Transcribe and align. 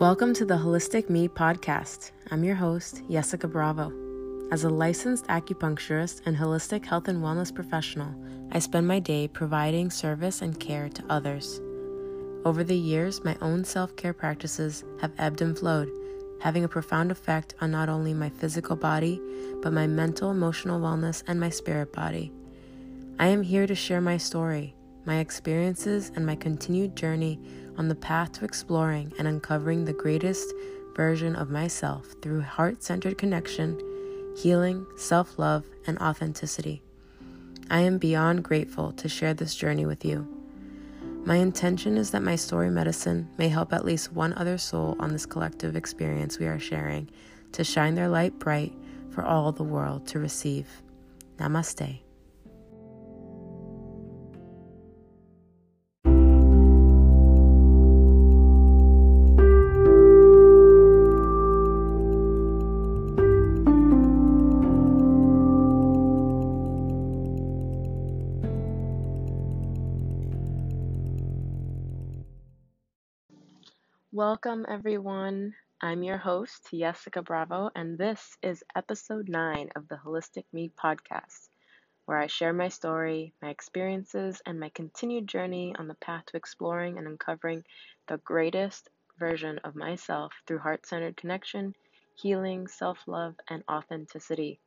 Welcome 0.00 0.34
to 0.34 0.44
the 0.44 0.56
Holistic 0.58 1.08
Me 1.08 1.26
podcast. 1.26 2.10
I'm 2.30 2.44
your 2.44 2.54
host, 2.54 3.00
Jessica 3.10 3.48
Bravo. 3.48 3.90
As 4.52 4.64
a 4.64 4.68
licensed 4.68 5.26
acupuncturist 5.28 6.20
and 6.26 6.36
holistic 6.36 6.84
health 6.84 7.08
and 7.08 7.22
wellness 7.22 7.54
professional, 7.54 8.14
I 8.52 8.58
spend 8.58 8.86
my 8.86 8.98
day 8.98 9.26
providing 9.26 9.88
service 9.88 10.42
and 10.42 10.60
care 10.60 10.90
to 10.90 11.04
others. 11.08 11.62
Over 12.44 12.62
the 12.62 12.76
years, 12.76 13.24
my 13.24 13.38
own 13.40 13.64
self 13.64 13.96
care 13.96 14.12
practices 14.12 14.84
have 15.00 15.12
ebbed 15.16 15.40
and 15.40 15.58
flowed, 15.58 15.90
having 16.42 16.64
a 16.64 16.68
profound 16.68 17.10
effect 17.10 17.54
on 17.62 17.70
not 17.70 17.88
only 17.88 18.12
my 18.12 18.28
physical 18.28 18.76
body, 18.76 19.18
but 19.62 19.72
my 19.72 19.86
mental, 19.86 20.30
emotional 20.30 20.78
wellness, 20.78 21.22
and 21.26 21.40
my 21.40 21.48
spirit 21.48 21.94
body. 21.94 22.30
I 23.18 23.28
am 23.28 23.42
here 23.42 23.66
to 23.66 23.74
share 23.74 24.02
my 24.02 24.18
story, 24.18 24.74
my 25.06 25.18
experiences, 25.18 26.10
and 26.14 26.26
my 26.26 26.36
continued 26.36 26.96
journey 26.96 27.40
on 27.78 27.88
the 27.88 27.94
path 27.94 28.32
to 28.32 28.44
exploring 28.44 29.12
and 29.18 29.28
uncovering 29.28 29.84
the 29.84 29.92
greatest 29.92 30.52
version 30.94 31.36
of 31.36 31.50
myself 31.50 32.06
through 32.22 32.40
heart 32.40 32.82
centered 32.82 33.18
connection, 33.18 33.80
healing, 34.36 34.86
self 34.96 35.38
love, 35.38 35.64
and 35.86 35.98
authenticity. 35.98 36.82
I 37.70 37.80
am 37.80 37.98
beyond 37.98 38.44
grateful 38.44 38.92
to 38.92 39.08
share 39.08 39.34
this 39.34 39.54
journey 39.54 39.86
with 39.86 40.04
you. 40.04 40.26
My 41.24 41.36
intention 41.36 41.96
is 41.96 42.12
that 42.12 42.22
my 42.22 42.36
story 42.36 42.70
medicine 42.70 43.28
may 43.36 43.48
help 43.48 43.72
at 43.72 43.84
least 43.84 44.12
one 44.12 44.32
other 44.34 44.58
soul 44.58 44.96
on 45.00 45.12
this 45.12 45.26
collective 45.26 45.74
experience 45.74 46.38
we 46.38 46.46
are 46.46 46.60
sharing 46.60 47.10
to 47.52 47.64
shine 47.64 47.96
their 47.96 48.08
light 48.08 48.38
bright 48.38 48.72
for 49.10 49.24
all 49.24 49.50
the 49.50 49.64
world 49.64 50.06
to 50.08 50.20
receive. 50.20 50.68
Namaste. 51.38 52.05
Welcome, 74.16 74.64
everyone. 74.68 75.54
I'm 75.82 76.02
your 76.02 76.16
host, 76.16 76.70
Jessica 76.72 77.22
Bravo, 77.22 77.70
and 77.74 77.98
this 77.98 78.38
is 78.42 78.64
episode 78.74 79.28
9 79.28 79.68
of 79.76 79.86
the 79.88 79.96
Holistic 79.96 80.44
Me 80.52 80.70
podcast, 80.82 81.50
where 82.06 82.18
I 82.18 82.28
share 82.28 82.52
my 82.52 82.68
story, 82.68 83.34
my 83.42 83.50
experiences, 83.50 84.42
and 84.46 84.60
my 84.60 84.70
continued 84.70 85.28
journey 85.28 85.74
on 85.78 85.88
the 85.88 85.94
path 85.96 86.26
to 86.28 86.38
exploring 86.38 86.98
and 86.98 87.06
uncovering 87.06 87.64
the 88.08 88.18
greatest 88.18 88.88
version 89.18 89.58
of 89.64 89.76
myself 89.76 90.32
through 90.46 90.60
heart 90.60 90.86
centered 90.86 91.16
connection, 91.16 91.74
healing, 92.14 92.68
self 92.68 93.06
love, 93.06 93.36
and 93.48 93.64
authenticity. 93.70 94.60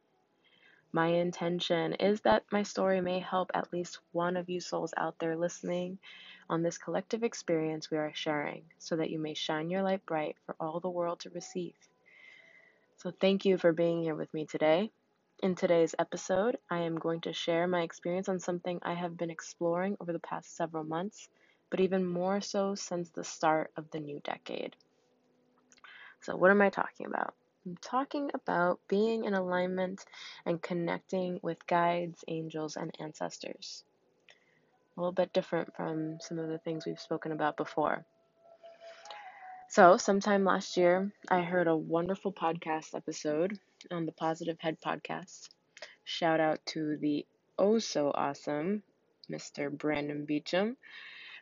My 0.92 1.08
intention 1.08 1.94
is 1.94 2.22
that 2.22 2.52
my 2.52 2.64
story 2.64 3.00
may 3.00 3.20
help 3.20 3.52
at 3.54 3.72
least 3.72 4.00
one 4.12 4.36
of 4.36 4.50
you 4.50 4.60
souls 4.60 4.94
out 4.98 5.20
there 5.20 5.38
listening 5.38 6.00
on 6.50 6.64
this 6.64 6.80
collective 6.80 7.24
experience 7.24 7.92
we 7.92 7.98
are 7.98 8.12
sharing 8.16 8.66
so 8.80 8.96
that 8.96 9.12
you 9.12 9.20
may 9.20 9.36
shine 9.36 9.70
your 9.70 9.84
light 9.84 10.04
bright 10.08 10.36
for 10.46 10.56
all 10.60 10.80
the 10.80 10.90
world 10.90 11.20
to 11.20 11.30
receive. 11.30 11.76
So, 12.98 13.12
thank 13.12 13.46
you 13.46 13.58
for 13.60 13.72
being 13.72 14.02
here 14.02 14.16
with 14.16 14.34
me 14.34 14.48
today. 14.48 14.92
In 15.44 15.56
today's 15.56 15.94
episode, 16.00 16.58
I 16.72 16.80
am 16.80 16.98
going 16.98 17.22
to 17.22 17.34
share 17.34 17.68
my 17.68 17.84
experience 17.84 18.28
on 18.28 18.40
something 18.40 18.80
I 18.82 18.96
have 18.96 19.16
been 19.16 19.30
exploring 19.30 19.96
over 20.02 20.12
the 20.12 20.20
past 20.20 20.56
several 20.56 20.84
months, 20.84 21.30
but 21.70 21.80
even 21.80 22.04
more 22.06 22.42
so 22.42 22.74
since 22.74 23.10
the 23.12 23.24
start 23.24 23.72
of 23.78 23.92
the 23.92 24.00
new 24.00 24.20
decade. 24.22 24.76
So, 26.22 26.36
what 26.36 26.52
am 26.52 26.62
I 26.62 26.70
talking 26.72 27.06
about? 27.06 27.36
I'm 27.66 27.78
talking 27.78 28.32
about 28.34 28.80
being 28.88 29.26
in 29.26 29.34
alignment 29.34 30.06
and 30.46 30.62
connecting 30.62 31.40
with 31.42 31.68
guides, 31.68 32.24
angels, 32.28 32.76
and 32.76 32.96
ancestors 33.00 33.84
a 35.00 35.02
little 35.02 35.14
bit 35.14 35.32
different 35.32 35.74
from 35.78 36.20
some 36.20 36.40
of 36.40 36.50
the 36.50 36.58
things 36.58 36.86
we've 36.86 37.00
spoken 37.00 37.32
about 37.32 37.56
before. 37.56 38.06
So, 39.70 39.96
sometime 39.96 40.44
last 40.44 40.76
year, 40.76 41.14
I 41.30 41.42
heard 41.42 41.68
a 41.68 41.76
wonderful 41.76 42.34
podcast 42.34 42.94
episode 42.94 43.58
on 43.92 44.06
the 44.06 44.12
Positive 44.12 44.58
Head 44.60 44.78
podcast. 44.86 45.48
Shout 46.04 46.42
out 46.42 46.60
to 46.68 46.98
the 46.98 47.26
oh 47.58 47.80
so 47.80 48.12
awesome 48.14 48.84
Mr. 49.32 49.72
Brandon 49.72 50.28
Beachum, 50.28 50.76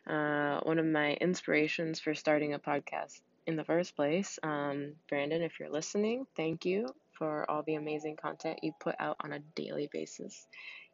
uh, 0.06 0.60
one 0.60 0.78
of 0.78 0.86
my 0.86 1.14
inspirations 1.14 1.98
for 1.98 2.14
starting 2.14 2.54
a 2.54 2.60
podcast 2.60 3.20
in 3.48 3.56
the 3.56 3.64
first 3.64 3.96
place. 3.96 4.38
Um, 4.42 4.92
Brandon, 5.08 5.40
if 5.40 5.58
you're 5.58 5.70
listening, 5.70 6.26
thank 6.36 6.66
you 6.66 6.86
for 7.12 7.50
all 7.50 7.62
the 7.62 7.76
amazing 7.76 8.16
content 8.16 8.60
you 8.62 8.72
put 8.78 8.94
out 9.00 9.16
on 9.24 9.32
a 9.32 9.38
daily 9.56 9.88
basis. 9.90 10.46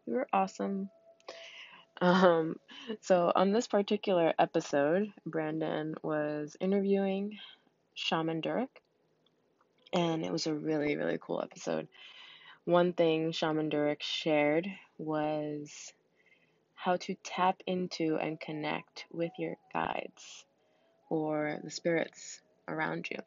You 0.07 0.19
are 0.19 0.29
awesome. 0.33 0.89
Um, 2.01 2.57
so 3.01 3.33
on 3.35 3.53
this 3.53 3.67
particular 3.67 4.33
episode, 4.39 5.13
Brandon 5.27 5.97
was 6.05 6.57
interviewing 6.61 7.39
Shaman 7.95 8.41
Durek, 8.41 8.69
and 9.93 10.25
it 10.25 10.31
was 10.31 10.47
a 10.47 10.55
really, 10.55 10.97
really 10.97 11.19
cool 11.21 11.43
episode. 11.43 11.89
One 12.67 12.93
thing 12.93 13.33
Shaman 13.33 13.69
Durek 13.69 14.01
shared 14.01 14.69
was 14.97 15.93
how 16.77 16.97
to 16.99 17.17
tap 17.25 17.63
into 17.67 18.17
and 18.17 18.39
connect 18.39 19.07
with 19.11 19.33
your 19.39 19.57
guides 19.73 20.45
or 21.09 21.59
the 21.63 21.71
spirits 21.71 22.41
around 22.69 23.09
you. 23.11 23.19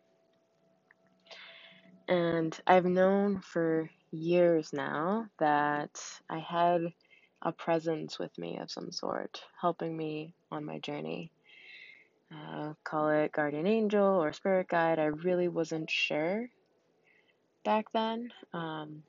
And 2.07 2.57
I've 2.65 2.85
known 2.85 3.41
for 3.41 3.89
years 4.11 4.71
now 4.71 5.27
that 5.39 5.99
I 6.29 6.39
had 6.39 6.81
a 7.41 7.51
presence 7.51 8.17
with 8.17 8.35
me 8.37 8.57
of 8.57 8.71
some 8.71 8.91
sort, 8.91 9.41
helping 9.59 9.95
me 9.95 10.33
on 10.51 10.65
my 10.65 10.79
journey. 10.79 11.31
Uh, 12.33 12.73
call 12.83 13.09
it 13.09 13.31
guardian 13.31 13.67
angel 13.67 14.21
or 14.21 14.33
spirit 14.33 14.67
guide. 14.67 14.99
I 14.99 15.05
really 15.05 15.47
wasn't 15.47 15.89
sure 15.89 16.49
back 17.63 17.91
then, 17.93 18.31
um, 18.53 19.03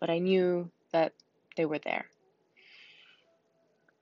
but 0.00 0.10
I 0.10 0.18
knew 0.18 0.70
that 0.92 1.12
they 1.56 1.66
were 1.66 1.80
there. 1.80 2.06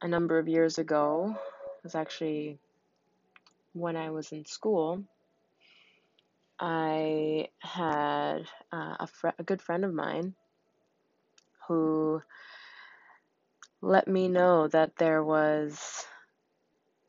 A 0.03 0.09
number 0.09 0.39
of 0.39 0.49
years 0.49 0.79
ago, 0.79 1.35
it 1.79 1.85
was 1.85 1.95
actually 1.95 2.59
when 3.75 3.97
I 3.97 4.11
was 4.11 4.33
in 4.33 4.47
school. 4.47 5.05
I 6.61 7.49
had 7.61 8.45
uh, 8.73 8.97
a, 9.01 9.09
fr- 9.09 9.29
a 9.39 9.45
good 9.45 9.63
friend 9.63 9.85
of 9.85 9.95
mine 9.95 10.35
who 11.69 12.23
let 13.83 14.09
me 14.09 14.29
know 14.29 14.69
that 14.69 14.97
there 14.99 15.25
was 15.25 16.07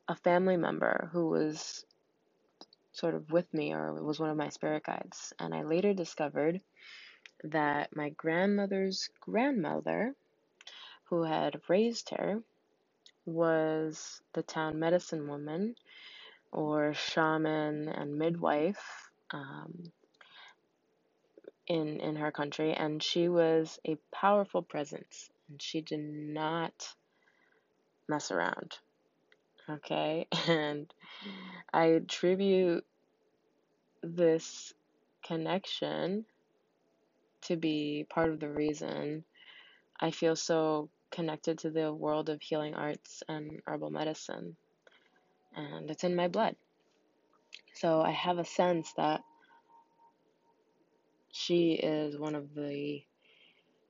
a 0.08 0.16
family 0.16 0.56
member 0.56 1.10
who 1.12 1.28
was 1.28 1.84
sort 2.92 3.14
of 3.14 3.30
with 3.32 3.52
me 3.54 3.72
or 3.74 3.94
was 4.02 4.20
one 4.20 4.30
of 4.30 4.36
my 4.38 4.50
spirit 4.50 4.84
guides. 4.84 5.32
And 5.38 5.54
I 5.54 5.62
later 5.62 5.94
discovered 5.94 6.60
that 7.44 7.96
my 7.96 8.10
grandmother's 8.10 9.10
grandmother, 9.20 10.14
who 11.06 11.24
had 11.24 11.60
raised 11.68 12.10
her, 12.10 12.40
was 13.26 14.22
the 14.34 14.42
town 14.42 14.78
medicine 14.80 15.28
woman 15.28 15.76
or 16.52 16.94
shaman 16.94 17.88
and 17.88 18.18
midwife 18.18 19.10
um, 19.32 19.84
in 21.66 22.00
in 22.00 22.16
her 22.16 22.32
country, 22.32 22.74
and 22.74 23.02
she 23.02 23.28
was 23.28 23.78
a 23.86 23.96
powerful 24.12 24.62
presence 24.62 25.30
and 25.48 25.62
she 25.62 25.80
did 25.82 26.00
not 26.00 26.94
mess 28.08 28.30
around. 28.30 28.78
Okay, 29.70 30.26
and 30.48 30.92
I 31.72 31.86
attribute 31.86 32.84
this 34.02 34.74
connection 35.24 36.24
to 37.42 37.56
be 37.56 38.06
part 38.10 38.30
of 38.30 38.40
the 38.40 38.48
reason 38.48 39.24
I 40.00 40.10
feel 40.10 40.36
so 40.36 40.90
connected 41.12 41.58
to 41.60 41.70
the 41.70 41.92
world 41.92 42.28
of 42.28 42.42
healing 42.42 42.74
arts 42.74 43.22
and 43.28 43.62
herbal 43.66 43.90
medicine. 43.90 44.56
And 45.54 45.90
it's 45.90 46.04
in 46.04 46.16
my 46.16 46.28
blood. 46.28 46.56
So 47.74 48.00
I 48.00 48.10
have 48.10 48.38
a 48.38 48.44
sense 48.44 48.92
that 48.96 49.22
she 51.32 51.72
is 51.72 52.18
one 52.18 52.34
of 52.34 52.54
the 52.54 53.02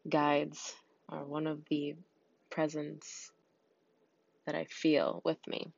guides 0.09 0.75
or 1.09 1.25
one 1.25 1.47
of 1.47 1.61
the 1.69 1.95
presence 2.51 3.31
that 4.47 4.55
I 4.55 4.65
feel 4.65 5.21
with 5.25 5.39
me. 5.47 5.73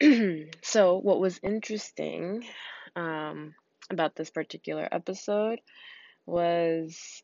so, 0.62 0.98
what 0.98 1.20
was 1.20 1.40
interesting 1.42 2.44
um, 2.96 3.54
about 3.90 4.14
this 4.14 4.30
particular 4.30 4.86
episode 4.92 5.60
was 6.26 7.22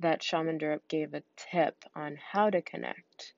that 0.00 0.22
Shaman 0.22 0.58
Durek 0.58 0.80
gave 0.88 1.14
a 1.14 1.22
tip 1.36 1.76
on 1.94 2.18
how 2.32 2.50
to 2.50 2.60
connect 2.60 3.32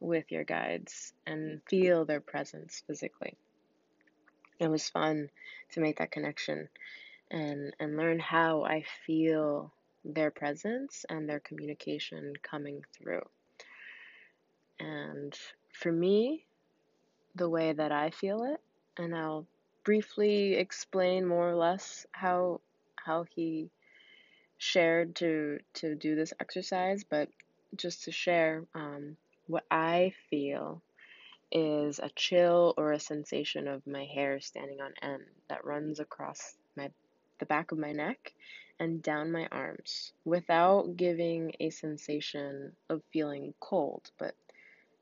with 0.00 0.30
your 0.30 0.44
guides 0.44 1.12
and 1.26 1.60
feel 1.68 2.04
their 2.04 2.20
presence 2.20 2.82
physically. 2.86 3.36
it 4.58 4.68
was 4.68 4.88
fun 4.88 5.30
to 5.72 5.80
make 5.80 5.98
that 5.98 6.10
connection 6.10 6.68
and 7.30 7.74
and 7.80 7.96
learn 7.96 8.18
how 8.18 8.64
I 8.64 8.84
feel 9.06 9.72
their 10.04 10.30
presence 10.30 11.04
and 11.08 11.28
their 11.28 11.40
communication 11.40 12.34
coming 12.42 12.84
through. 12.96 13.26
And 14.78 15.36
for 15.72 15.90
me, 15.90 16.46
the 17.34 17.48
way 17.48 17.72
that 17.72 17.92
I 17.92 18.10
feel 18.10 18.44
it, 18.44 18.60
and 18.96 19.14
I'll 19.14 19.46
briefly 19.84 20.54
explain 20.54 21.26
more 21.26 21.48
or 21.50 21.56
less 21.56 22.06
how 22.12 22.60
how 22.96 23.24
he 23.34 23.70
shared 24.58 25.16
to 25.16 25.58
to 25.74 25.94
do 25.94 26.14
this 26.16 26.32
exercise, 26.40 27.04
but 27.04 27.28
just 27.76 28.04
to 28.04 28.12
share 28.12 28.64
um, 28.74 29.16
what 29.46 29.64
I 29.70 30.12
feel 30.30 30.82
is 31.52 31.98
a 31.98 32.10
chill 32.16 32.74
or 32.76 32.92
a 32.92 33.00
sensation 33.00 33.68
of 33.68 33.86
my 33.86 34.04
hair 34.04 34.40
standing 34.40 34.80
on 34.80 34.92
end 35.00 35.22
that 35.48 35.64
runs 35.64 36.00
across 36.00 36.54
my 36.76 36.90
the 37.38 37.46
back 37.46 37.70
of 37.70 37.78
my 37.78 37.92
neck 37.92 38.32
and 38.78 39.02
down 39.02 39.30
my 39.30 39.46
arms 39.52 40.12
without 40.24 40.96
giving 40.96 41.52
a 41.60 41.70
sensation 41.70 42.72
of 42.88 43.02
feeling 43.12 43.54
cold, 43.60 44.10
but 44.18 44.34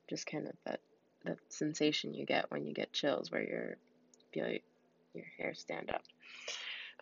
just 0.09 0.27
kind 0.27 0.47
of 0.47 0.55
that 0.65 0.81
that 1.25 1.39
sensation 1.49 2.13
you 2.13 2.27
get 2.27 2.51
when 2.51 2.67
you 2.67 2.75
get 2.75 2.93
chills 2.93 3.31
where 3.31 3.43
you 3.43 3.75
feel 4.33 4.59
your 5.15 5.25
hair 5.39 5.55
stand 5.55 5.91
up. 5.91 6.03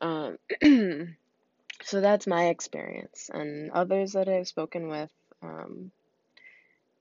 Um, 0.01 0.39
so 1.83 2.01
that's 2.01 2.27
my 2.27 2.47
experience, 2.47 3.31
and 3.33 3.71
others 3.73 4.13
that 4.13 4.29
I've 4.29 4.49
spoken 4.49 4.89
with, 4.89 5.11
um, 5.43 5.91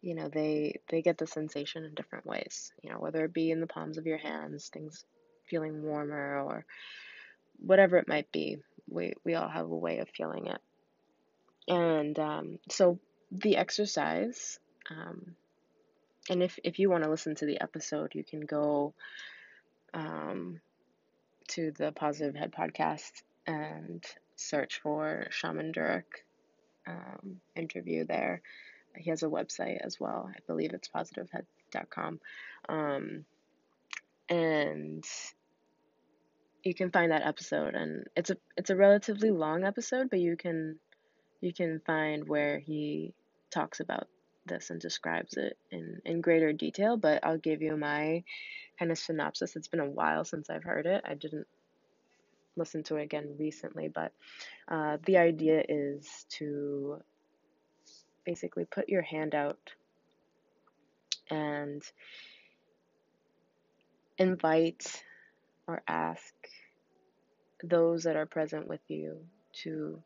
you 0.01 0.15
know, 0.15 0.29
they 0.29 0.79
they 0.89 1.01
get 1.01 1.17
the 1.17 1.27
sensation 1.27 1.83
in 1.83 1.93
different 1.93 2.25
ways. 2.25 2.71
You 2.81 2.91
know, 2.91 2.97
whether 2.99 3.23
it 3.25 3.33
be 3.33 3.51
in 3.51 3.61
the 3.61 3.67
palms 3.67 3.97
of 3.97 4.05
your 4.05 4.17
hands, 4.17 4.69
things 4.69 5.05
feeling 5.49 5.83
warmer, 5.83 6.41
or 6.41 6.65
whatever 7.57 7.97
it 7.97 8.07
might 8.07 8.31
be. 8.31 8.57
We 8.89 9.13
we 9.23 9.35
all 9.35 9.49
have 9.49 9.69
a 9.69 9.75
way 9.75 9.99
of 9.99 10.09
feeling 10.09 10.47
it, 10.47 10.61
and 11.67 12.17
um, 12.19 12.59
so 12.69 12.99
the 13.31 13.57
exercise. 13.57 14.59
Um, 14.89 15.35
and 16.29 16.43
if, 16.43 16.59
if 16.63 16.79
you 16.79 16.89
want 16.89 17.03
to 17.03 17.09
listen 17.09 17.35
to 17.35 17.45
the 17.45 17.61
episode, 17.61 18.13
you 18.13 18.23
can 18.23 18.41
go 18.41 18.93
um, 19.93 20.61
to 21.49 21.71
the 21.71 21.91
Positive 21.91 22.35
Head 22.35 22.53
podcast 22.53 23.23
and 23.47 24.05
search 24.35 24.79
for 24.81 25.27
Shaman 25.31 25.73
Durek 25.73 26.03
um, 26.87 27.41
interview 27.55 28.05
there. 28.05 28.41
He 28.95 29.09
has 29.09 29.23
a 29.23 29.27
website 29.27 29.79
as 29.81 29.99
well. 29.99 30.29
I 30.29 30.39
believe 30.47 30.73
it's 30.73 30.89
positivehead.com. 30.89 32.19
Um, 32.69 33.25
and 34.29 35.03
you 36.63 36.73
can 36.73 36.91
find 36.91 37.11
that 37.11 37.25
episode 37.25 37.73
and 37.73 38.05
it's 38.15 38.29
a 38.29 38.37
it's 38.55 38.69
a 38.69 38.75
relatively 38.75 39.31
long 39.31 39.63
episode, 39.63 40.09
but 40.09 40.19
you 40.19 40.37
can 40.37 40.77
you 41.41 41.53
can 41.53 41.81
find 41.85 42.27
where 42.27 42.59
he 42.59 43.13
talks 43.49 43.79
about 43.79 44.07
this 44.45 44.69
and 44.69 44.79
describes 44.79 45.37
it 45.37 45.57
in, 45.71 46.01
in 46.05 46.21
greater 46.21 46.53
detail, 46.53 46.97
but 46.97 47.23
I'll 47.23 47.37
give 47.37 47.61
you 47.61 47.75
my 47.77 48.23
kind 48.79 48.91
of 48.91 48.97
synopsis. 48.97 49.55
It's 49.55 49.67
been 49.67 49.79
a 49.79 49.89
while 49.89 50.23
since 50.23 50.49
I've 50.49 50.63
heard 50.63 50.85
it. 50.85 51.03
I 51.05 51.15
didn't 51.15 51.47
listen 52.55 52.83
to 52.83 52.97
it 52.97 53.03
again 53.03 53.35
recently, 53.39 53.87
but 53.87 54.13
uh, 54.67 54.97
the 55.05 55.17
idea 55.17 55.63
is 55.67 56.25
to 56.29 57.01
basically 58.25 58.65
put 58.65 58.89
your 58.89 59.01
hand 59.01 59.35
out 59.35 59.59
and 61.29 61.81
invite 64.17 65.03
or 65.67 65.81
ask 65.87 66.33
those 67.63 68.03
that 68.03 68.15
are 68.15 68.25
present 68.25 68.67
with 68.67 68.81
you 68.87 69.17
to 69.53 70.01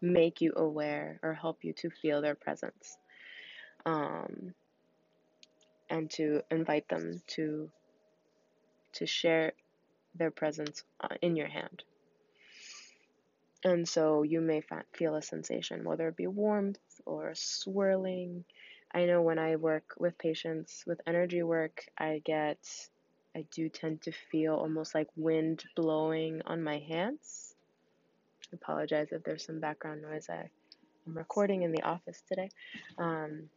make 0.00 0.40
you 0.40 0.52
aware 0.56 1.20
or 1.22 1.32
help 1.32 1.58
you 1.62 1.72
to 1.72 1.88
feel 1.90 2.20
their 2.20 2.34
presence 2.34 2.96
um, 3.86 4.52
and 5.88 6.10
to 6.10 6.42
invite 6.50 6.88
them 6.88 7.20
to 7.26 7.70
to 8.92 9.06
share 9.06 9.52
their 10.14 10.30
presence 10.30 10.84
uh, 11.00 11.14
in 11.22 11.34
your 11.34 11.48
hand. 11.48 11.82
And 13.64 13.88
so 13.88 14.22
you 14.22 14.40
may 14.40 14.62
feel 14.92 15.14
a 15.14 15.22
sensation, 15.22 15.84
whether 15.84 16.08
it 16.08 16.16
be 16.16 16.26
warmth 16.26 16.78
or 17.06 17.32
swirling. 17.34 18.44
I 18.92 19.04
know 19.04 19.22
when 19.22 19.38
I 19.38 19.56
work 19.56 19.94
with 19.98 20.18
patients 20.18 20.82
with 20.86 21.00
energy 21.06 21.42
work, 21.42 21.84
I 21.96 22.20
get, 22.24 22.58
I 23.36 23.44
do 23.52 23.68
tend 23.68 24.02
to 24.02 24.12
feel 24.30 24.54
almost 24.54 24.94
like 24.94 25.08
wind 25.16 25.64
blowing 25.76 26.42
on 26.44 26.62
my 26.62 26.78
hands. 26.78 27.54
I 28.52 28.56
apologize 28.56 29.08
if 29.12 29.22
there's 29.22 29.46
some 29.46 29.60
background 29.60 30.02
noise. 30.02 30.28
I, 30.28 30.50
I'm 31.06 31.16
recording 31.16 31.62
in 31.62 31.72
the 31.72 31.82
office 31.82 32.20
today. 32.28 32.50
Um, 32.98 33.48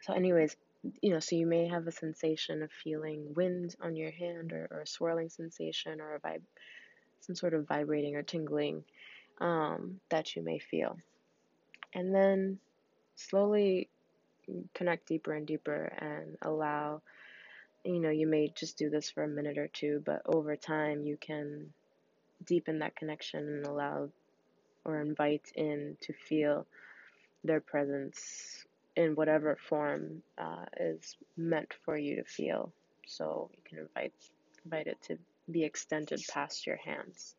so, 0.00 0.14
anyways, 0.14 0.56
you 1.00 1.10
know, 1.10 1.20
so 1.20 1.36
you 1.36 1.46
may 1.46 1.68
have 1.68 1.86
a 1.86 1.92
sensation 1.92 2.62
of 2.62 2.70
feeling 2.72 3.34
wind 3.34 3.76
on 3.80 3.94
your 3.94 4.10
hand 4.10 4.52
or, 4.52 4.68
or 4.70 4.80
a 4.80 4.86
swirling 4.86 5.28
sensation 5.28 6.00
or 6.00 6.14
a 6.14 6.20
vibe, 6.20 6.42
some 7.20 7.36
sort 7.36 7.54
of 7.54 7.68
vibrating 7.68 8.16
or 8.16 8.22
tingling 8.22 8.82
um, 9.40 10.00
that 10.10 10.36
you 10.36 10.42
may 10.42 10.58
feel. 10.58 10.96
And 11.94 12.14
then 12.14 12.58
slowly 13.14 13.88
connect 14.74 15.06
deeper 15.06 15.34
and 15.34 15.46
deeper 15.46 15.92
and 15.98 16.36
allow, 16.42 17.02
you 17.84 18.00
know, 18.00 18.10
you 18.10 18.26
may 18.26 18.52
just 18.54 18.78
do 18.78 18.90
this 18.90 19.10
for 19.10 19.24
a 19.24 19.28
minute 19.28 19.58
or 19.58 19.68
two, 19.68 20.02
but 20.04 20.22
over 20.26 20.56
time 20.56 21.04
you 21.04 21.16
can 21.16 21.72
deepen 22.44 22.80
that 22.80 22.96
connection 22.96 23.40
and 23.40 23.66
allow 23.66 24.08
or 24.84 25.00
invite 25.00 25.52
in 25.54 25.96
to 26.00 26.12
feel 26.12 26.66
their 27.44 27.60
presence 27.60 28.64
in 28.96 29.14
whatever 29.14 29.56
form 29.68 30.22
uh, 30.38 30.64
is 30.78 31.16
meant 31.36 31.74
for 31.84 31.96
you 31.96 32.16
to 32.16 32.24
feel. 32.24 32.72
So 33.06 33.50
you 33.52 33.62
can 33.64 33.78
invite 33.78 34.12
invite 34.64 34.86
it 34.86 34.98
to 35.02 35.18
be 35.50 35.64
extended 35.64 36.20
past 36.32 36.66
your 36.66 36.76
hands. 36.76 37.34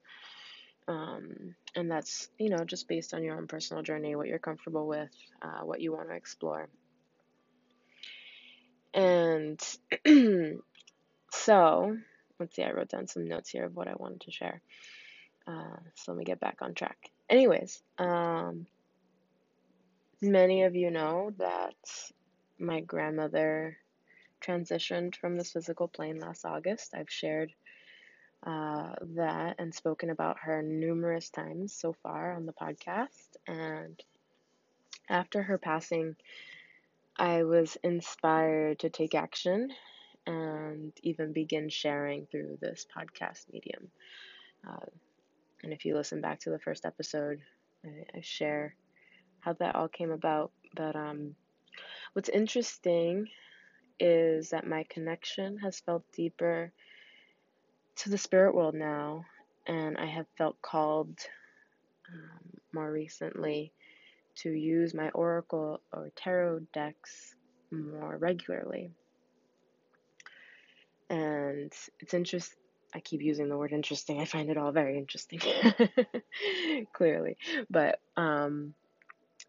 Um, 0.87 1.55
and 1.75 1.89
that's 1.89 2.29
you 2.37 2.49
know 2.49 2.65
just 2.65 2.87
based 2.87 3.13
on 3.13 3.23
your 3.23 3.37
own 3.37 3.47
personal 3.47 3.83
journey, 3.83 4.15
what 4.15 4.27
you're 4.27 4.39
comfortable 4.39 4.87
with, 4.87 5.11
uh, 5.41 5.61
what 5.61 5.81
you 5.81 5.93
want 5.93 6.09
to 6.09 6.15
explore. 6.15 6.69
And 8.93 9.59
so 11.31 11.97
let's 12.39 12.55
see, 12.55 12.63
I 12.63 12.71
wrote 12.71 12.89
down 12.89 13.07
some 13.07 13.27
notes 13.27 13.49
here 13.49 13.65
of 13.65 13.75
what 13.75 13.87
I 13.87 13.95
wanted 13.95 14.21
to 14.21 14.31
share. 14.31 14.61
Uh, 15.47 15.77
so 15.95 16.11
let 16.11 16.17
me 16.17 16.25
get 16.25 16.39
back 16.39 16.57
on 16.61 16.73
track. 16.73 16.97
Anyways, 17.29 17.81
um, 17.97 18.67
Many 20.23 20.63
of 20.63 20.73
you 20.73 20.89
know 20.89 21.31
that 21.37 21.75
my 22.57 22.79
grandmother 22.79 23.77
transitioned 24.41 25.17
from 25.17 25.35
this 25.35 25.51
physical 25.51 25.89
plane 25.89 26.17
last 26.17 26.45
August. 26.45 26.93
I've 26.95 27.09
shared 27.09 27.51
uh, 28.45 28.93
that 29.15 29.55
and 29.59 29.73
spoken 29.73 30.09
about 30.09 30.37
her 30.39 30.61
numerous 30.61 31.29
times 31.29 31.73
so 31.73 31.93
far 32.03 32.33
on 32.33 32.45
the 32.45 32.53
podcast. 32.53 33.37
And 33.47 34.01
after 35.09 35.41
her 35.41 35.57
passing, 35.57 36.15
I 37.17 37.43
was 37.43 37.77
inspired 37.83 38.79
to 38.79 38.89
take 38.89 39.15
action 39.15 39.69
and 40.25 40.93
even 41.03 41.33
begin 41.33 41.69
sharing 41.69 42.25
through 42.25 42.57
this 42.61 42.85
podcast 42.95 43.45
medium. 43.51 43.89
Uh, 44.67 44.85
and 45.63 45.73
if 45.73 45.85
you 45.85 45.95
listen 45.95 46.21
back 46.21 46.39
to 46.41 46.49
the 46.49 46.59
first 46.59 46.85
episode, 46.85 47.39
I, 47.85 48.17
I 48.17 48.21
share 48.21 48.75
how 49.39 49.53
that 49.53 49.75
all 49.75 49.87
came 49.87 50.11
about. 50.11 50.51
But 50.75 50.95
um, 50.95 51.35
what's 52.13 52.29
interesting 52.29 53.27
is 53.99 54.49
that 54.49 54.67
my 54.67 54.85
connection 54.89 55.59
has 55.59 55.79
felt 55.79 56.03
deeper 56.13 56.71
to 57.97 58.09
the 58.09 58.17
spirit 58.17 58.55
world 58.55 58.75
now, 58.75 59.25
and 59.67 59.97
I 59.97 60.05
have 60.05 60.25
felt 60.37 60.61
called 60.61 61.19
um, 62.11 62.59
more 62.73 62.91
recently 62.91 63.71
to 64.35 64.49
use 64.49 64.93
my 64.93 65.09
oracle 65.09 65.81
or 65.91 66.09
tarot 66.15 66.61
decks 66.73 67.35
more 67.71 68.17
regularly. 68.17 68.91
And 71.09 71.71
it's 71.99 72.13
interesting. 72.13 72.57
I 72.95 72.99
keep 72.99 73.21
using 73.21 73.49
the 73.49 73.57
word 73.57 73.71
interesting. 73.71 74.21
I 74.21 74.25
find 74.25 74.49
it 74.49 74.57
all 74.57 74.71
very 74.71 74.97
interesting, 74.97 75.39
clearly. 76.93 77.37
But 77.69 77.99
um, 78.15 78.75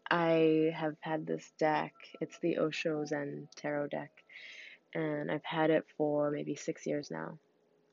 I 0.09 0.71
have 0.75 0.95
had 1.01 1.27
this 1.27 1.51
deck. 1.59 1.93
It's 2.21 2.37
the 2.39 2.57
Osho 2.57 3.05
Zen 3.05 3.47
Tarot 3.55 3.87
deck, 3.87 4.11
and 4.93 5.31
I've 5.31 5.45
had 5.45 5.69
it 5.69 5.85
for 5.97 6.31
maybe 6.31 6.55
six 6.55 6.87
years 6.87 7.09
now. 7.11 7.37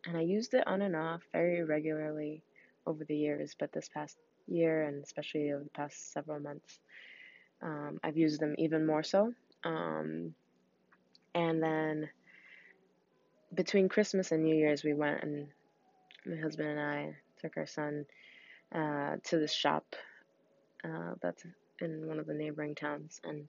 And 0.06 0.16
I 0.16 0.22
used 0.22 0.54
it 0.54 0.66
on 0.66 0.82
and 0.82 0.96
off 0.96 1.22
very 1.32 1.62
regularly 1.62 2.42
over 2.86 3.04
the 3.04 3.16
years, 3.16 3.54
but 3.58 3.72
this 3.72 3.88
past 3.88 4.16
year, 4.48 4.82
and 4.82 5.02
especially 5.04 5.52
over 5.52 5.64
the 5.64 5.70
past 5.70 6.12
several 6.12 6.40
months, 6.40 6.80
um, 7.62 8.00
I've 8.02 8.16
used 8.16 8.40
them 8.40 8.54
even 8.58 8.84
more 8.86 9.04
so. 9.04 9.32
Um, 9.64 10.34
and 11.34 11.62
then 11.62 12.08
between 13.54 13.88
Christmas 13.88 14.32
and 14.32 14.42
New 14.42 14.56
Year's, 14.56 14.82
we 14.82 14.94
went 14.94 15.22
and 15.22 15.46
my 16.26 16.36
husband 16.36 16.68
and 16.68 16.80
I 16.80 17.16
took 17.40 17.56
our 17.56 17.66
son 17.66 18.06
uh, 18.74 19.16
to 19.24 19.38
the 19.38 19.48
shop 19.48 19.84
uh, 20.84 21.14
that's 21.20 21.44
in 21.80 22.06
one 22.06 22.18
of 22.18 22.26
the 22.26 22.34
neighboring 22.34 22.74
towns, 22.74 23.20
and 23.24 23.48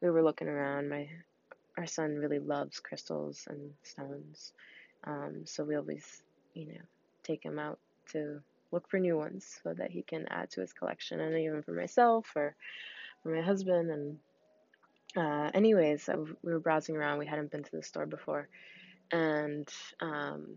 we 0.00 0.10
were 0.10 0.22
looking 0.22 0.48
around. 0.48 0.88
My 0.88 1.08
our 1.76 1.86
son 1.86 2.14
really 2.16 2.38
loves 2.38 2.78
crystals 2.80 3.46
and 3.48 3.72
stones, 3.82 4.52
um, 5.06 5.42
so 5.44 5.64
we 5.64 5.76
always, 5.76 6.22
you 6.54 6.66
know, 6.66 6.80
take 7.22 7.42
him 7.42 7.58
out 7.58 7.78
to 8.12 8.40
look 8.72 8.88
for 8.88 8.98
new 8.98 9.16
ones 9.16 9.60
so 9.62 9.72
that 9.74 9.90
he 9.90 10.02
can 10.02 10.26
add 10.28 10.50
to 10.50 10.60
his 10.60 10.72
collection, 10.72 11.20
and 11.20 11.36
even 11.38 11.62
for 11.62 11.72
myself 11.72 12.26
or 12.34 12.54
for 13.22 13.34
my 13.34 13.42
husband. 13.42 13.90
And 13.90 14.18
uh, 15.16 15.50
anyways, 15.54 16.08
we 16.42 16.52
were 16.52 16.60
browsing 16.60 16.96
around. 16.96 17.18
We 17.18 17.26
hadn't 17.26 17.50
been 17.50 17.64
to 17.64 17.76
the 17.76 17.82
store 17.82 18.06
before, 18.06 18.48
and 19.10 19.68
um, 20.00 20.56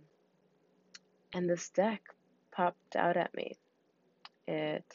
and 1.34 1.50
this 1.50 1.70
deck 1.70 2.02
popped 2.52 2.96
out 2.96 3.18
at 3.18 3.34
me. 3.36 3.58
It 4.48 4.86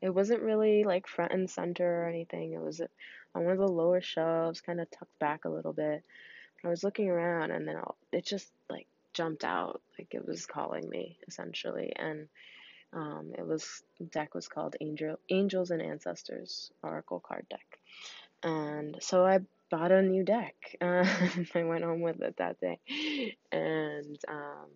it 0.00 0.10
wasn't 0.10 0.42
really 0.42 0.84
like 0.84 1.06
front 1.06 1.32
and 1.32 1.48
center 1.48 2.02
or 2.02 2.08
anything. 2.08 2.52
It 2.52 2.60
was 2.60 2.80
on 3.34 3.44
one 3.44 3.52
of 3.52 3.58
the 3.58 3.68
lower 3.68 4.00
shelves, 4.00 4.60
kind 4.60 4.80
of 4.80 4.90
tucked 4.90 5.18
back 5.18 5.44
a 5.44 5.50
little 5.50 5.72
bit. 5.72 6.02
I 6.64 6.68
was 6.68 6.84
looking 6.84 7.08
around, 7.08 7.50
and 7.50 7.66
then 7.66 7.76
it 8.12 8.24
just 8.24 8.50
like 8.68 8.86
jumped 9.14 9.44
out, 9.44 9.80
like 9.98 10.14
it 10.14 10.26
was 10.26 10.46
calling 10.46 10.88
me 10.88 11.16
essentially, 11.26 11.92
and 11.96 12.28
um, 12.92 13.32
it 13.36 13.46
was 13.46 13.82
deck 14.10 14.34
was 14.34 14.48
called 14.48 14.76
Angel 14.80 15.18
Angels 15.28 15.70
and 15.70 15.80
Ancestors 15.80 16.70
Oracle 16.82 17.20
card 17.20 17.46
deck, 17.48 17.78
and 18.42 18.96
so 19.00 19.24
I 19.24 19.40
bought 19.70 19.92
a 19.92 20.02
new 20.02 20.24
deck. 20.24 20.54
Uh, 20.80 21.06
I 21.54 21.62
went 21.64 21.84
home 21.84 22.00
with 22.00 22.20
it 22.20 22.36
that 22.38 22.60
day, 22.60 22.78
and 23.52 24.18
um, 24.28 24.68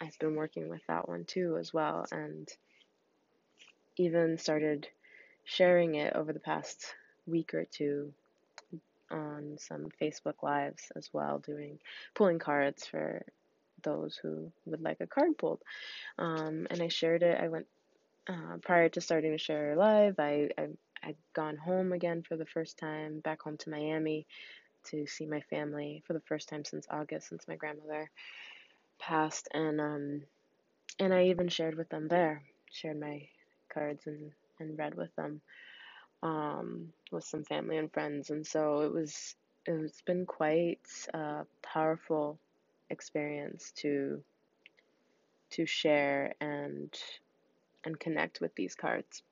I've 0.00 0.18
been 0.18 0.34
working 0.34 0.68
with 0.68 0.82
that 0.88 1.08
one 1.08 1.24
too 1.24 1.56
as 1.58 1.72
well, 1.72 2.06
and 2.10 2.48
even 3.96 4.38
started 4.38 4.88
sharing 5.44 5.94
it 5.94 6.14
over 6.14 6.32
the 6.32 6.40
past 6.40 6.94
week 7.26 7.54
or 7.54 7.64
two 7.64 8.12
on 9.14 9.56
some 9.58 9.88
Facebook 10.00 10.42
lives 10.42 10.90
as 10.96 11.08
well, 11.12 11.38
doing 11.38 11.78
pulling 12.14 12.38
cards 12.38 12.86
for 12.86 13.24
those 13.82 14.18
who 14.20 14.50
would 14.66 14.82
like 14.82 15.00
a 15.00 15.06
card 15.06 15.38
pulled. 15.38 15.62
Um, 16.18 16.66
and 16.70 16.82
I 16.82 16.88
shared 16.88 17.22
it. 17.22 17.38
I 17.40 17.48
went 17.48 17.66
uh, 18.28 18.56
prior 18.62 18.88
to 18.90 19.00
starting 19.00 19.32
to 19.32 19.38
share 19.38 19.76
live. 19.76 20.16
I, 20.18 20.50
I 20.58 20.68
I'd 21.02 21.16
gone 21.34 21.56
home 21.56 21.92
again 21.92 22.22
for 22.22 22.36
the 22.36 22.46
first 22.46 22.78
time, 22.78 23.20
back 23.20 23.42
home 23.42 23.58
to 23.58 23.70
Miami, 23.70 24.26
to 24.84 25.06
see 25.06 25.26
my 25.26 25.40
family 25.42 26.02
for 26.06 26.14
the 26.14 26.20
first 26.20 26.48
time 26.48 26.64
since 26.64 26.86
August, 26.90 27.28
since 27.28 27.46
my 27.46 27.56
grandmother 27.56 28.10
passed, 28.98 29.48
and 29.52 29.80
um, 29.80 30.22
and 30.98 31.12
I 31.12 31.26
even 31.26 31.48
shared 31.48 31.76
with 31.76 31.90
them 31.90 32.08
there, 32.08 32.42
shared 32.70 32.98
my 32.98 33.28
cards 33.68 34.06
and 34.06 34.32
and 34.60 34.78
read 34.78 34.94
with 34.94 35.14
them, 35.16 35.42
um, 36.24 36.92
with 37.12 37.24
some 37.24 37.44
family 37.44 37.78
and 37.78 37.92
friends, 37.92 38.30
and 38.30 38.46
so 38.46 38.82
it 38.82 38.92
was 38.94 39.36
it's 39.66 40.02
been 40.02 40.26
quite 40.26 40.80
a 41.14 41.46
powerful 41.62 42.40
experience 42.90 43.72
to 43.78 44.22
to 45.52 45.66
share 45.66 46.34
and 46.40 46.94
and 47.84 48.00
connect 48.00 48.40
with 48.40 48.54
these 48.56 48.74
cards. 48.74 49.22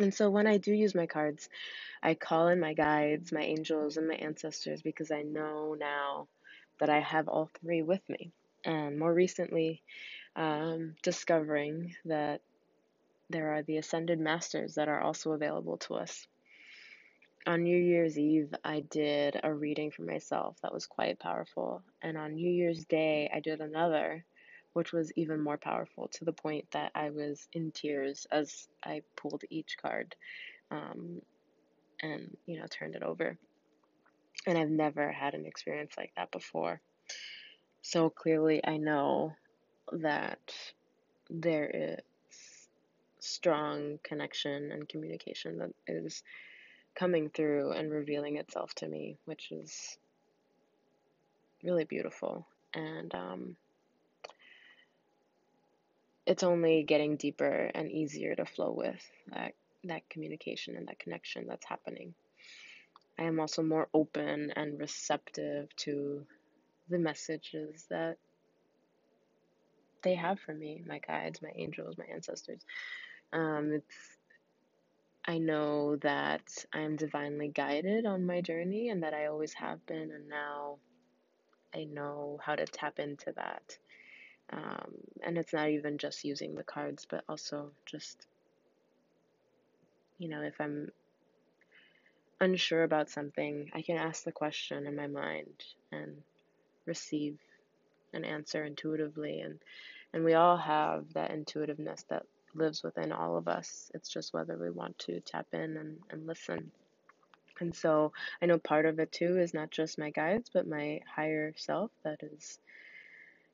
And 0.00 0.14
so 0.14 0.30
when 0.30 0.46
I 0.46 0.58
do 0.58 0.72
use 0.72 0.94
my 0.94 1.06
cards, 1.06 1.48
I 2.02 2.14
call 2.14 2.48
in 2.48 2.60
my 2.60 2.74
guides, 2.74 3.32
my 3.32 3.42
angels, 3.42 3.98
and 3.98 4.08
my 4.08 4.14
ancestors 4.16 4.82
because 4.82 5.12
I 5.12 5.22
know 5.22 5.76
now 5.78 6.28
that 6.80 6.90
I 6.90 7.00
have 7.00 7.28
all 7.28 7.50
three 7.60 7.82
with 7.82 8.02
me. 8.08 8.32
And 8.64 8.98
more 8.98 9.14
recently, 9.14 9.82
um, 10.36 10.96
discovering 11.02 11.94
that 12.06 12.42
there 13.30 13.54
are 13.54 13.62
the 13.62 13.78
ascended 13.78 14.18
masters 14.18 14.74
that 14.74 14.88
are 14.88 15.00
also 15.00 15.32
available 15.32 15.78
to 15.78 15.94
us. 15.94 16.26
On 17.46 17.62
New 17.62 17.76
Year's 17.76 18.18
Eve, 18.18 18.54
I 18.64 18.80
did 18.80 19.38
a 19.42 19.52
reading 19.52 19.90
for 19.90 20.02
myself 20.02 20.56
that 20.62 20.72
was 20.72 20.86
quite 20.86 21.18
powerful. 21.18 21.82
And 22.00 22.16
on 22.16 22.34
New 22.34 22.50
Year's 22.50 22.84
Day, 22.86 23.30
I 23.34 23.40
did 23.40 23.60
another, 23.60 24.24
which 24.72 24.92
was 24.92 25.12
even 25.16 25.42
more 25.42 25.58
powerful 25.58 26.08
to 26.14 26.24
the 26.24 26.32
point 26.32 26.66
that 26.72 26.92
I 26.94 27.10
was 27.10 27.46
in 27.52 27.70
tears 27.70 28.26
as 28.30 28.66
I 28.82 29.02
pulled 29.16 29.42
each 29.50 29.76
card 29.80 30.16
um, 30.70 31.20
and, 32.02 32.34
you 32.46 32.58
know, 32.58 32.66
turned 32.70 32.94
it 32.94 33.02
over. 33.02 33.36
And 34.46 34.56
I've 34.56 34.70
never 34.70 35.12
had 35.12 35.34
an 35.34 35.44
experience 35.44 35.94
like 35.98 36.12
that 36.16 36.30
before. 36.30 36.80
So 37.82 38.08
clearly, 38.08 38.64
I 38.64 38.78
know 38.78 39.34
that 39.92 40.54
there 41.28 41.70
is 41.72 41.98
strong 43.24 43.98
connection 44.02 44.70
and 44.72 44.88
communication 44.88 45.58
that 45.58 45.72
is 45.86 46.22
coming 46.94 47.30
through 47.30 47.72
and 47.72 47.90
revealing 47.90 48.36
itself 48.36 48.74
to 48.76 48.88
me, 48.88 49.18
which 49.24 49.50
is 49.50 49.98
really 51.62 51.84
beautiful. 51.84 52.46
And 52.74 53.14
um, 53.14 53.56
it's 56.26 56.42
only 56.42 56.82
getting 56.82 57.16
deeper 57.16 57.70
and 57.74 57.90
easier 57.90 58.34
to 58.34 58.44
flow 58.44 58.72
with 58.72 59.02
that 59.32 59.54
that 59.86 60.08
communication 60.08 60.76
and 60.76 60.88
that 60.88 60.98
connection 60.98 61.46
that's 61.46 61.66
happening. 61.66 62.14
I 63.18 63.24
am 63.24 63.38
also 63.38 63.62
more 63.62 63.88
open 63.92 64.50
and 64.56 64.80
receptive 64.80 65.68
to 65.76 66.24
the 66.88 66.98
messages 66.98 67.84
that 67.90 68.16
they 70.02 70.14
have 70.14 70.40
for 70.40 70.54
me, 70.54 70.82
my 70.86 70.98
guides, 70.98 71.42
my 71.42 71.50
angels, 71.54 71.96
my 71.98 72.06
ancestors. 72.12 72.60
Um, 73.34 73.72
it's 73.72 74.18
I 75.26 75.38
know 75.38 75.96
that 75.96 76.42
I'm 76.72 76.96
divinely 76.96 77.48
guided 77.48 78.06
on 78.06 78.26
my 78.26 78.42
journey 78.42 78.90
and 78.90 79.02
that 79.02 79.14
I 79.14 79.26
always 79.26 79.54
have 79.54 79.84
been, 79.86 80.10
and 80.12 80.28
now 80.28 80.78
I 81.74 81.84
know 81.84 82.38
how 82.42 82.54
to 82.56 82.66
tap 82.66 82.98
into 82.98 83.32
that. 83.32 83.78
Um, 84.52 84.94
and 85.22 85.38
it's 85.38 85.52
not 85.54 85.70
even 85.70 85.98
just 85.98 86.24
using 86.24 86.54
the 86.54 86.62
cards, 86.62 87.06
but 87.10 87.24
also 87.28 87.72
just, 87.86 88.26
you 90.18 90.28
know, 90.28 90.42
if 90.42 90.60
I'm 90.60 90.90
unsure 92.40 92.84
about 92.84 93.08
something, 93.10 93.70
I 93.74 93.80
can 93.82 93.96
ask 93.96 94.24
the 94.24 94.32
question 94.32 94.86
in 94.86 94.94
my 94.94 95.06
mind 95.06 95.64
and 95.90 96.22
receive 96.86 97.38
an 98.12 98.24
answer 98.24 98.64
intuitively 98.64 99.40
and 99.40 99.58
and 100.12 100.24
we 100.24 100.34
all 100.34 100.56
have 100.56 101.12
that 101.14 101.32
intuitiveness 101.32 102.04
that 102.08 102.24
lives 102.54 102.82
within 102.82 103.12
all 103.12 103.36
of 103.36 103.48
us. 103.48 103.90
It's 103.94 104.08
just 104.08 104.32
whether 104.32 104.56
we 104.56 104.70
want 104.70 104.98
to 105.00 105.20
tap 105.20 105.46
in 105.52 105.76
and, 105.76 105.98
and 106.10 106.26
listen. 106.26 106.70
And 107.60 107.74
so 107.74 108.12
i 108.42 108.46
know 108.46 108.58
part 108.58 108.84
of 108.84 108.98
it 108.98 109.12
too 109.12 109.38
is 109.38 109.54
not 109.54 109.70
just 109.70 109.96
my 109.98 110.10
guides 110.10 110.50
but 110.52 110.66
my 110.66 111.00
higher 111.14 111.54
self 111.56 111.92
that 112.02 112.20
is 112.22 112.58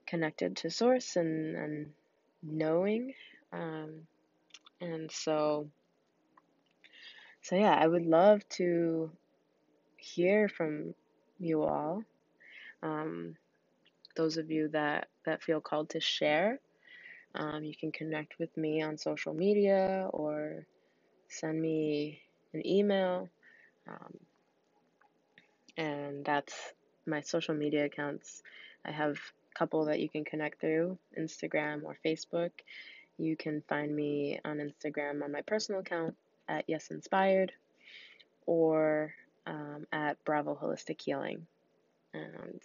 connected 0.07 0.57
to 0.57 0.71
source 0.71 1.17
and 1.17 1.55
and 1.55 1.93
knowing. 2.43 3.13
Um, 3.53 4.07
and 4.81 5.11
so 5.13 5.69
so 7.43 7.57
yeah 7.57 7.75
i 7.75 7.87
would 7.87 8.07
love 8.07 8.49
to 8.49 9.11
hear 9.99 10.49
from 10.49 10.95
you 11.39 11.63
all 11.63 12.03
um, 12.83 13.35
those 14.17 14.37
of 14.37 14.51
you 14.51 14.69
that, 14.69 15.09
that 15.25 15.43
feel 15.43 15.61
called 15.61 15.91
to 15.91 16.01
share, 16.01 16.61
um, 17.35 17.65
you 17.65 17.75
can 17.75 17.93
connect 17.93 18.39
with 18.39 18.55
me 18.57 18.83
on 18.83 18.99
social 18.99 19.35
media 19.35 20.09
or 20.13 20.67
send 21.29 21.61
me 21.61 22.21
an 22.53 22.67
email. 22.67 23.29
Um, 23.89 24.19
and 25.77 26.25
that's 26.25 26.55
my 27.07 27.21
social 27.21 27.55
media 27.55 27.87
accounts. 27.87 28.43
I 28.85 28.91
have 28.91 29.17
a 29.17 29.59
couple 29.59 29.87
that 29.87 30.01
you 30.01 30.09
can 30.09 30.25
connect 30.25 30.61
through 30.61 30.99
Instagram 31.19 31.85
or 31.85 31.97
Facebook. 32.05 32.51
You 33.19 33.37
can 33.37 33.63
find 33.69 33.95
me 33.95 34.41
on 34.45 34.59
Instagram 34.59 35.23
on 35.23 35.33
my 35.33 35.43
personal 35.43 35.81
account 35.83 36.17
at 36.49 36.65
Yes 36.67 36.91
Inspired 36.91 37.53
or 38.47 39.15
um, 39.47 39.87
at 39.93 40.23
Bravo 40.25 40.59
Holistic 40.61 41.01
Healing. 41.01 41.47
And 42.13 42.61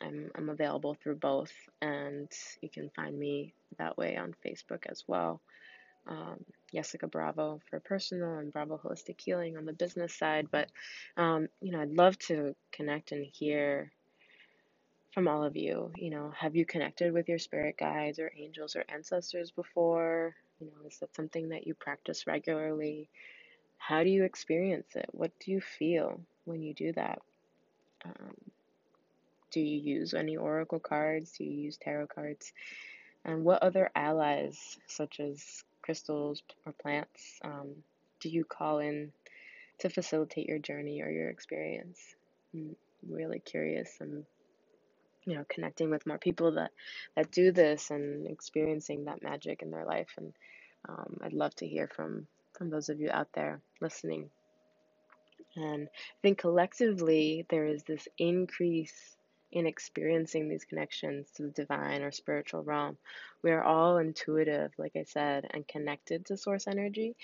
I'm, 0.00 0.30
I'm 0.34 0.48
available 0.48 0.94
through 0.94 1.16
both, 1.16 1.52
and 1.82 2.30
you 2.60 2.68
can 2.68 2.90
find 2.90 3.18
me 3.18 3.54
that 3.78 3.96
way 3.96 4.16
on 4.16 4.34
Facebook 4.44 4.86
as 4.86 5.04
well. 5.06 5.40
Um, 6.06 6.44
Jessica 6.72 7.06
Bravo 7.06 7.60
for 7.68 7.80
personal 7.80 8.38
and 8.38 8.52
Bravo 8.52 8.80
Holistic 8.82 9.20
Healing 9.20 9.56
on 9.56 9.66
the 9.66 9.72
business 9.72 10.14
side. 10.14 10.48
But, 10.50 10.68
um, 11.16 11.48
you 11.60 11.72
know, 11.72 11.80
I'd 11.80 11.92
love 11.92 12.18
to 12.20 12.54
connect 12.72 13.12
and 13.12 13.26
hear 13.26 13.90
from 15.12 15.28
all 15.28 15.44
of 15.44 15.56
you. 15.56 15.90
You 15.96 16.10
know, 16.10 16.32
have 16.36 16.56
you 16.56 16.64
connected 16.64 17.12
with 17.12 17.28
your 17.28 17.38
spirit 17.38 17.76
guides 17.78 18.18
or 18.18 18.32
angels 18.36 18.76
or 18.76 18.84
ancestors 18.88 19.50
before? 19.50 20.34
You 20.60 20.66
know, 20.66 20.86
is 20.86 20.98
that 20.98 21.14
something 21.14 21.50
that 21.50 21.66
you 21.66 21.74
practice 21.74 22.26
regularly? 22.26 23.08
How 23.76 24.02
do 24.02 24.10
you 24.10 24.24
experience 24.24 24.96
it? 24.96 25.08
What 25.12 25.32
do 25.40 25.50
you 25.52 25.60
feel 25.60 26.20
when 26.44 26.62
you 26.62 26.74
do 26.74 26.92
that? 26.92 27.20
Um, 28.04 28.34
Do 29.50 29.60
you 29.60 29.80
use 29.80 30.14
any 30.14 30.36
oracle 30.36 30.80
cards? 30.80 31.32
Do 31.38 31.44
you 31.44 31.52
use 31.52 31.78
tarot 31.78 32.08
cards? 32.08 32.52
And 33.24 33.44
what 33.44 33.62
other 33.62 33.90
allies, 33.94 34.78
such 34.86 35.20
as 35.20 35.64
crystals 35.82 36.42
or 36.66 36.72
plants, 36.72 37.38
um, 37.44 37.68
do 38.20 38.28
you 38.28 38.44
call 38.44 38.78
in 38.80 39.12
to 39.80 39.90
facilitate 39.90 40.48
your 40.48 40.58
journey 40.58 41.02
or 41.02 41.10
your 41.10 41.30
experience? 41.30 42.00
I'm 42.54 42.76
really 43.08 43.40
curious. 43.40 43.90
I'm, 44.00 44.26
you 45.26 45.36
know, 45.36 45.44
connecting 45.48 45.90
with 45.90 46.06
more 46.06 46.18
people 46.18 46.52
that 46.52 46.72
that 47.16 47.30
do 47.32 47.52
this 47.52 47.90
and 47.90 48.26
experiencing 48.26 49.04
that 49.06 49.22
magic 49.22 49.62
in 49.62 49.70
their 49.70 49.84
life. 49.86 50.10
And 50.18 50.32
um, 50.88 51.18
I'd 51.22 51.32
love 51.34 51.54
to 51.56 51.68
hear 51.68 51.88
from 51.88 52.26
from 52.56 52.70
those 52.70 52.88
of 52.88 53.00
you 53.00 53.10
out 53.10 53.28
there 53.34 53.60
listening. 53.80 54.30
And 55.56 55.88
I 55.88 56.18
think 56.22 56.38
collectively 56.38 57.46
there 57.50 57.66
is 57.66 57.82
this 57.84 58.08
increase 58.18 59.16
in 59.50 59.66
experiencing 59.66 60.48
these 60.48 60.64
connections 60.64 61.30
to 61.36 61.44
the 61.44 61.50
divine 61.50 62.02
or 62.02 62.12
spiritual 62.12 62.62
realm. 62.62 62.98
We 63.42 63.50
are 63.50 63.62
all 63.62 63.98
intuitive, 63.98 64.72
like 64.78 64.92
I 64.96 65.04
said, 65.04 65.46
and 65.50 65.66
connected 65.66 66.26
to 66.26 66.36
source 66.36 66.66
energy. 66.66 67.16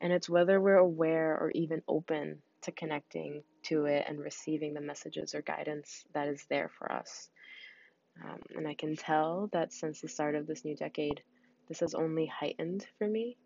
And 0.00 0.12
it's 0.12 0.28
whether 0.28 0.60
we're 0.60 0.76
aware 0.76 1.36
or 1.38 1.50
even 1.54 1.82
open 1.88 2.42
to 2.62 2.72
connecting 2.72 3.42
to 3.64 3.86
it 3.86 4.04
and 4.08 4.18
receiving 4.18 4.74
the 4.74 4.80
messages 4.80 5.34
or 5.34 5.42
guidance 5.42 6.04
that 6.12 6.28
is 6.28 6.44
there 6.48 6.70
for 6.78 6.90
us. 6.90 7.30
Um, 8.22 8.40
and 8.54 8.68
I 8.68 8.74
can 8.74 8.96
tell 8.96 9.48
that 9.52 9.72
since 9.72 10.00
the 10.00 10.08
start 10.08 10.34
of 10.34 10.46
this 10.46 10.64
new 10.64 10.76
decade, 10.76 11.22
this 11.68 11.80
has 11.80 11.94
only 11.94 12.26
heightened 12.26 12.86
for 12.98 13.06
me. 13.06 13.36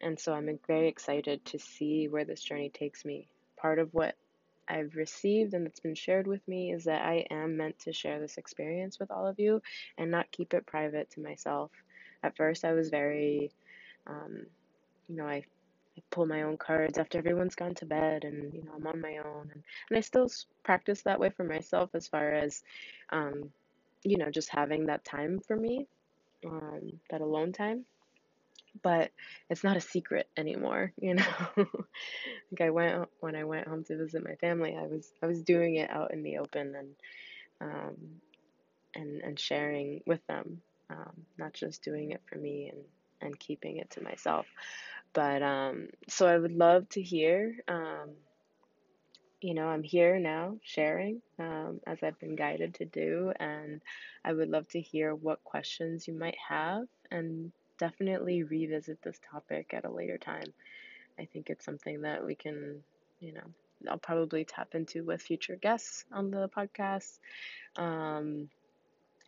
And 0.00 0.18
so 0.18 0.32
I'm 0.32 0.58
very 0.66 0.88
excited 0.88 1.44
to 1.46 1.58
see 1.58 2.08
where 2.08 2.24
this 2.24 2.42
journey 2.42 2.70
takes 2.70 3.04
me. 3.04 3.28
Part 3.56 3.78
of 3.78 3.94
what 3.94 4.16
I've 4.72 4.96
received 4.96 5.54
and 5.54 5.66
that's 5.66 5.80
been 5.80 5.94
shared 5.94 6.26
with 6.26 6.46
me 6.48 6.72
is 6.72 6.84
that 6.84 7.04
I 7.04 7.26
am 7.30 7.56
meant 7.56 7.78
to 7.80 7.92
share 7.92 8.20
this 8.20 8.38
experience 8.38 8.98
with 8.98 9.10
all 9.10 9.26
of 9.26 9.38
you 9.38 9.62
and 9.98 10.10
not 10.10 10.30
keep 10.32 10.54
it 10.54 10.66
private 10.66 11.10
to 11.10 11.20
myself. 11.20 11.70
At 12.22 12.36
first, 12.36 12.64
I 12.64 12.72
was 12.72 12.88
very, 12.88 13.50
um, 14.06 14.46
you 15.08 15.16
know, 15.16 15.26
I, 15.26 15.44
I 15.98 16.02
pull 16.10 16.26
my 16.26 16.42
own 16.42 16.56
cards 16.56 16.98
after 16.98 17.18
everyone's 17.18 17.54
gone 17.54 17.74
to 17.76 17.86
bed 17.86 18.24
and, 18.24 18.52
you 18.54 18.62
know, 18.64 18.72
I'm 18.76 18.86
on 18.86 19.00
my 19.00 19.18
own. 19.18 19.50
And, 19.52 19.62
and 19.90 19.98
I 19.98 20.00
still 20.00 20.28
practice 20.64 21.02
that 21.02 21.20
way 21.20 21.30
for 21.30 21.44
myself 21.44 21.90
as 21.94 22.08
far 22.08 22.32
as, 22.32 22.62
um, 23.10 23.50
you 24.04 24.16
know, 24.16 24.30
just 24.30 24.48
having 24.48 24.86
that 24.86 25.04
time 25.04 25.40
for 25.46 25.56
me, 25.56 25.86
um, 26.46 26.92
that 27.10 27.20
alone 27.20 27.52
time 27.52 27.84
but 28.80 29.10
it's 29.50 29.64
not 29.64 29.76
a 29.76 29.80
secret 29.80 30.28
anymore, 30.36 30.92
you 31.00 31.14
know. 31.14 31.24
like 31.56 32.60
I 32.60 32.70
went 32.70 33.08
when 33.20 33.36
I 33.36 33.44
went 33.44 33.68
home 33.68 33.84
to 33.84 33.96
visit 33.96 34.24
my 34.24 34.36
family, 34.36 34.76
I 34.76 34.86
was 34.86 35.10
I 35.22 35.26
was 35.26 35.42
doing 35.42 35.76
it 35.76 35.90
out 35.90 36.12
in 36.12 36.22
the 36.22 36.38
open 36.38 36.74
and 36.74 36.88
um, 37.60 37.96
and 38.94 39.22
and 39.22 39.38
sharing 39.38 40.02
with 40.06 40.24
them, 40.26 40.62
um, 40.90 41.26
not 41.38 41.52
just 41.52 41.82
doing 41.82 42.12
it 42.12 42.22
for 42.26 42.36
me 42.36 42.70
and 42.72 42.82
and 43.20 43.38
keeping 43.38 43.78
it 43.78 43.90
to 43.90 44.02
myself. 44.02 44.46
But 45.12 45.42
um, 45.42 45.88
so 46.08 46.26
I 46.26 46.38
would 46.38 46.52
love 46.52 46.88
to 46.90 47.02
hear. 47.02 47.54
Um, 47.68 48.10
you 49.40 49.54
know, 49.54 49.66
I'm 49.66 49.82
here 49.82 50.20
now 50.20 50.56
sharing 50.62 51.20
um, 51.40 51.80
as 51.84 51.98
I've 52.02 52.18
been 52.20 52.36
guided 52.36 52.74
to 52.74 52.84
do, 52.84 53.32
and 53.40 53.82
I 54.24 54.32
would 54.32 54.48
love 54.48 54.68
to 54.68 54.80
hear 54.80 55.14
what 55.14 55.42
questions 55.42 56.06
you 56.06 56.14
might 56.14 56.36
have 56.48 56.86
and 57.10 57.52
definitely 57.78 58.42
revisit 58.42 59.02
this 59.02 59.18
topic 59.30 59.72
at 59.74 59.84
a 59.84 59.90
later 59.90 60.18
time. 60.18 60.52
I 61.18 61.26
think 61.26 61.50
it's 61.50 61.64
something 61.64 62.02
that 62.02 62.24
we 62.24 62.34
can, 62.34 62.82
you 63.20 63.32
know, 63.32 63.90
I'll 63.90 63.98
probably 63.98 64.44
tap 64.44 64.74
into 64.74 65.04
with 65.04 65.22
future 65.22 65.56
guests 65.56 66.04
on 66.12 66.30
the 66.30 66.48
podcast. 66.48 67.18
Um, 67.76 68.48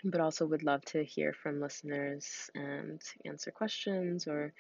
but 0.05 0.21
also 0.21 0.47
would 0.47 0.63
love 0.63 0.85
to 0.85 1.03
hear 1.03 1.33
from 1.33 1.61
listeners 1.61 2.51
and 2.55 3.01
answer 3.25 3.51
questions 3.51 4.27
or, 4.27 4.53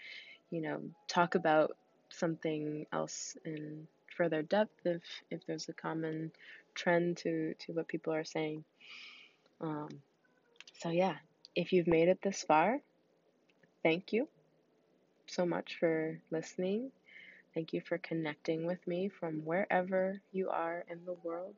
you 0.50 0.62
know, 0.62 0.80
talk 1.06 1.34
about 1.34 1.76
something 2.08 2.86
else 2.92 3.36
in 3.44 3.86
further 4.16 4.42
depth 4.42 4.86
if 4.86 5.02
if 5.30 5.44
there's 5.46 5.68
a 5.68 5.72
common 5.72 6.30
trend 6.74 7.16
to 7.18 7.54
to 7.58 7.72
what 7.72 7.88
people 7.88 8.12
are 8.14 8.24
saying. 8.24 8.64
Um, 9.60 9.88
so 10.80 10.90
yeah, 10.90 11.16
if 11.54 11.72
you've 11.72 11.86
made 11.86 12.08
it 12.08 12.20
this 12.22 12.42
far, 12.42 12.80
thank 13.84 14.12
you 14.12 14.26
so 15.26 15.46
much 15.46 15.76
for 15.78 16.18
listening. 16.32 16.90
Thank 17.54 17.72
you 17.72 17.80
for 17.80 17.98
connecting 17.98 18.66
with 18.66 18.84
me 18.86 19.08
from 19.08 19.44
wherever 19.44 20.20
you 20.32 20.50
are 20.50 20.84
in 20.90 21.04
the 21.06 21.16
world. 21.22 21.54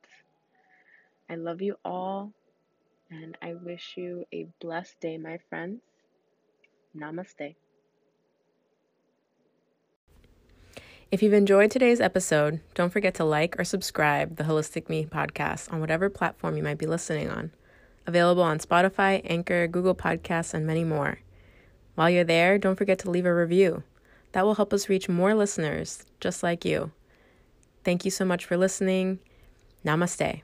I 1.30 1.36
love 1.36 1.62
you 1.62 1.76
all, 1.84 2.32
and 3.10 3.36
I 3.40 3.54
wish 3.54 3.94
you 3.96 4.26
a 4.32 4.46
blessed 4.60 5.00
day, 5.00 5.16
my 5.16 5.38
friends. 5.48 5.80
Namaste. 6.94 7.54
If 11.10 11.22
you've 11.22 11.32
enjoyed 11.32 11.70
today's 11.70 12.00
episode, 12.00 12.60
don't 12.74 12.92
forget 12.92 13.14
to 13.14 13.24
like 13.24 13.58
or 13.58 13.64
subscribe 13.64 14.36
the 14.36 14.44
Holistic 14.44 14.88
Me 14.88 15.06
podcast 15.06 15.72
on 15.72 15.80
whatever 15.80 16.10
platform 16.10 16.56
you 16.56 16.62
might 16.62 16.78
be 16.78 16.86
listening 16.86 17.30
on. 17.30 17.52
Available 18.06 18.42
on 18.42 18.58
Spotify, 18.58 19.22
Anchor, 19.24 19.66
Google 19.66 19.94
Podcasts, 19.94 20.52
and 20.52 20.66
many 20.66 20.84
more. 20.84 21.20
While 21.96 22.10
you're 22.10 22.24
there, 22.24 22.58
don't 22.58 22.76
forget 22.76 22.98
to 23.00 23.10
leave 23.10 23.26
a 23.26 23.34
review. 23.34 23.82
That 24.32 24.44
will 24.44 24.54
help 24.54 24.72
us 24.72 24.88
reach 24.88 25.08
more 25.08 25.34
listeners 25.34 26.04
just 26.20 26.42
like 26.42 26.64
you. 26.64 26.92
Thank 27.84 28.04
you 28.04 28.10
so 28.10 28.24
much 28.24 28.44
for 28.44 28.56
listening. 28.56 29.18
Namaste. 29.84 30.42